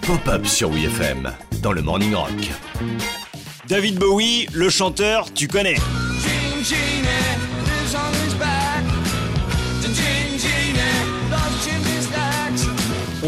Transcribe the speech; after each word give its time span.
Pop-up 0.00 0.46
sur 0.46 0.70
WFM 0.70 1.30
dans 1.60 1.72
le 1.72 1.82
Morning 1.82 2.14
Rock. 2.14 2.30
David 3.68 3.98
Bowie, 3.98 4.46
le 4.54 4.70
chanteur, 4.70 5.30
tu 5.34 5.46
connais. 5.46 5.76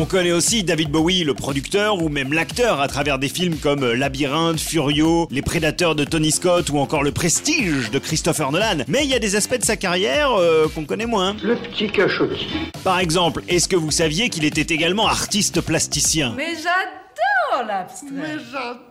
On 0.01 0.07
connaît 0.07 0.33
aussi 0.33 0.65
David 0.65 0.91
Bowie, 0.91 1.25
le 1.25 1.35
producteur 1.35 2.03
ou 2.03 2.09
même 2.09 2.33
l'acteur 2.33 2.81
à 2.81 2.89
travers 2.89 3.19
des 3.19 3.29
films 3.29 3.59
comme 3.59 3.85
Labyrinthe, 3.85 4.59
Furio, 4.59 5.29
Les 5.31 5.43
Prédateurs 5.43 5.95
de 5.95 6.05
Tony 6.05 6.31
Scott 6.31 6.71
ou 6.71 6.79
encore 6.79 7.03
Le 7.03 7.13
Prestige 7.13 7.91
de 7.91 7.99
Christopher 7.99 8.51
Nolan. 8.51 8.79
Mais 8.89 9.05
il 9.05 9.11
y 9.11 9.15
a 9.15 9.19
des 9.19 9.37
aspects 9.37 9.59
de 9.59 9.65
sa 9.65 9.77
carrière 9.77 10.33
euh, 10.33 10.69
qu'on 10.75 10.87
connaît 10.87 11.05
moins. 11.05 11.37
Le 11.43 11.55
petit 11.55 11.91
cachotier. 11.91 12.49
Par 12.83 12.99
exemple, 12.99 13.43
est-ce 13.47 13.69
que 13.69 13.77
vous 13.77 13.91
saviez 13.91 14.31
qu'il 14.31 14.47
était 14.47 14.75
également 14.75 15.07
artiste 15.07 15.61
plasticien? 15.61 16.33
Mais 16.35 16.55
j'adore 16.55 17.67
l'abstrait. 17.67 18.09
Mais 18.11 18.39
j'adore 18.51 18.90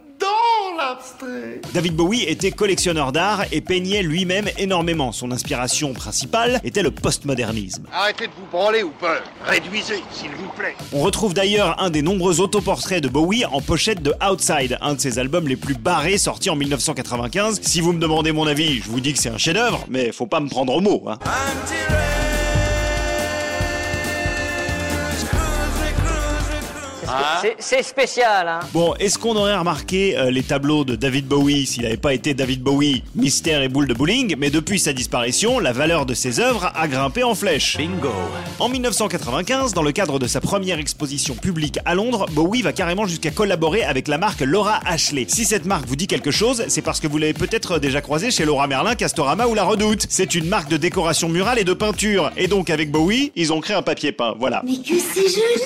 l'abstrait. 0.80 1.62
David 1.74 1.96
Bowie 1.96 2.24
était 2.24 2.52
collectionneur 2.52 3.12
d'art 3.12 3.44
et 3.52 3.62
peignait 3.62 4.02
lui-même 4.02 4.50
énormément. 4.58 5.12
Son 5.12 5.32
inspiration 5.32 5.94
principale 5.94 6.60
était 6.64 6.84
le 6.84 6.92
postmodernisme. 6.92 7.86
Arrêtez 7.92 8.28
de 8.28 8.32
vous 8.38 8.46
branler 8.52 8.84
ou 8.84 8.92
peur. 8.92 9.22
Réduisez, 9.46 10.04
s'il 10.12 10.32
vous 10.32 10.50
plaît. 10.58 10.76
On 10.94 11.02
retrouve 11.02 11.34
d'ailleurs 11.34 11.82
un 11.82 11.90
des 11.90 12.02
nombreux 12.02 12.42
autoportraits 12.42 13.04
de 13.04 13.10
Bowie 13.10 13.46
en 13.46 13.62
pochette 13.62 14.02
de 14.02 14.14
Outside, 14.28 14.78
un 14.82 14.94
de 14.96 15.00
ses 15.00 15.20
albums 15.20 15.48
les 15.48 15.56
plus 15.56 15.76
barrés 15.76 16.18
sortis 16.18 16.50
en 16.50 16.56
1995. 16.56 17.60
Si 17.62 17.82
vous 17.82 17.94
me 17.94 18.00
demandez 18.00 18.32
mon 18.32 18.48
avis, 18.48 18.80
je 18.82 18.90
vous 18.90 19.00
dis 19.00 19.14
que 19.14 19.20
c'est 19.20 19.30
un 19.30 19.38
chef-d'œuvre, 19.38 19.86
mais 19.90 20.12
faut 20.12 20.28
pas 20.28 20.40
me 20.40 20.50
prendre 20.50 20.74
au 20.74 20.82
mot. 20.82 21.04
Hein. 21.08 21.20
C'est- 27.42 27.56
C'est 27.60 27.84
spécial, 27.84 28.48
hein. 28.48 28.60
Bon, 28.74 28.94
est-ce 29.00 29.18
qu'on 29.18 29.36
aurait 29.36 29.56
remarqué 29.58 30.18
euh, 30.18 30.32
les 30.32 30.44
tableaux 30.44 30.84
de 30.84 30.96
David 30.96 31.28
Bowie 31.28 31.66
s'il 31.66 31.84
n'avait 31.84 31.98
pas 31.98 32.14
été 32.14 32.34
David 32.34 32.62
Bowie, 32.62 33.04
mystère 33.16 33.62
et 33.62 33.68
boule 33.70 33.88
de 33.88 33.94
bowling 33.94 34.36
Mais 34.38 34.50
depuis 34.50 34.80
sa 34.80 34.94
disparition, 34.94 35.60
la 35.60 35.72
valeur 35.74 36.06
de 36.06 36.14
ses 36.14 36.40
œuvres 36.40 36.72
a 36.76 36.88
grimpé 36.88 37.24
en 37.24 37.36
flèche. 37.36 37.78
Bingo. 37.78 38.12
En 38.60 38.70
1995, 38.70 39.74
dans 39.74 39.82
le 39.84 39.92
cadre 39.92 40.20
de 40.20 40.28
sa 40.28 40.42
première 40.42 40.80
exposition 40.80 41.36
publique 41.36 41.80
à 41.86 41.96
Londres, 41.96 42.26
Bowie 42.32 42.62
va 42.62 42.74
carrément 42.74 43.06
jusqu'à 43.06 43.32
collaborer 43.32 43.84
avec 43.84 44.08
la 44.08 44.18
marque 44.18 44.42
Laura 44.42 44.80
Ashley. 44.86 45.26
Si 45.28 45.46
cette 45.46 45.66
marque 45.66 45.86
vous 45.88 45.96
dit 45.96 46.08
quelque 46.08 46.32
chose, 46.32 46.64
c'est 46.68 46.82
parce 46.82 47.00
que 47.00 47.08
vous 47.08 47.18
l'avez 47.18 47.34
peut-être 47.34 47.80
déjà 47.80 48.02
croisé 48.02 48.32
chez 48.32 48.46
Laura 48.46 48.68
Merlin, 48.68 48.96
Castorama 48.96 49.48
ou 49.48 49.56
La 49.56 49.64
Redoute. 49.64 50.06
C'est 50.10 50.36
une 50.36 50.48
marque 50.48 50.70
de 50.70 50.78
décoration 50.78 51.30
murale 51.30 51.60
et 51.60 51.64
de 51.64 51.74
peinture. 51.74 52.32
Et 52.38 52.48
donc 52.48 52.70
avec 52.70 52.92
Bowie, 52.92 53.32
ils 53.36 53.54
ont 53.54 53.62
créé 53.62 53.76
un 53.76 53.82
papier 53.82 54.12
peint, 54.12 54.36
voilà. 54.40 54.62
Mais 54.66 54.78
que 54.78 54.96
c'est 55.14 55.22
joli 55.30 55.64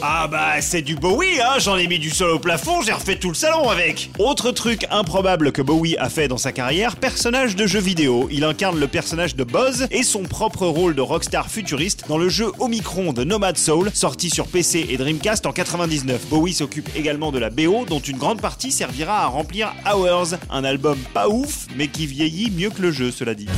Ah 0.00 0.28
bah 0.28 0.60
c'est 0.60 0.82
du 0.82 0.94
Bowie, 0.94 1.40
hein 1.40 1.58
J'en 1.58 1.76
ai 1.76 1.88
mis 1.88 1.98
du 1.98 2.10
sol 2.10 2.30
au 2.30 2.38
plafond, 2.38 2.82
j'ai 2.82 2.92
refait 2.92 3.16
tout 3.16 3.28
le 3.28 3.34
salon 3.34 3.68
avec 3.68 4.10
Autre 4.18 4.52
truc 4.52 4.86
improbable 4.90 5.50
que 5.50 5.60
Bowie 5.60 5.96
a 5.96 6.08
fait 6.08 6.28
dans 6.28 6.38
sa 6.38 6.52
carrière, 6.52 6.94
personnage 6.96 7.56
de 7.56 7.66
jeu 7.66 7.80
vidéo. 7.80 8.28
Il 8.30 8.44
incarne 8.44 8.78
le 8.78 8.86
personnage 8.86 9.34
de 9.34 9.42
Buzz 9.42 9.88
et 9.90 10.04
son 10.04 10.22
propre 10.22 10.66
rôle 10.66 10.94
de 10.94 11.00
rockstar 11.00 11.50
futuriste 11.50 12.04
dans 12.08 12.18
le 12.18 12.28
jeu 12.28 12.52
Omicron 12.60 13.12
de 13.12 13.24
Nomad 13.24 13.56
Soul, 13.56 13.90
sorti 13.92 14.30
sur 14.30 14.46
PC 14.46 14.86
et 14.88 14.96
Dreamcast 14.96 15.46
en 15.46 15.52
99. 15.52 16.26
Bowie 16.28 16.54
s'occupe 16.54 16.88
également 16.94 17.32
de 17.32 17.40
la 17.40 17.50
BO, 17.50 17.84
dont 17.84 17.98
une 17.98 18.18
grande 18.18 18.40
partie 18.40 18.70
servira 18.70 19.24
à 19.24 19.26
remplir 19.26 19.74
Hours, 19.84 20.36
un 20.50 20.62
album 20.62 20.98
pas 21.12 21.28
ouf, 21.28 21.66
mais 21.76 21.88
qui 21.88 22.06
vieillit 22.06 22.52
mieux 22.52 22.70
que 22.70 22.82
le 22.82 22.92
jeu, 22.92 23.10
cela 23.10 23.34
dit. 23.34 23.48